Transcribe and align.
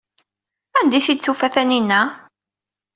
Anda 0.79 0.95
ay 0.97 1.03
t-id-tufa 1.05 1.47
Taninna? 1.53 2.01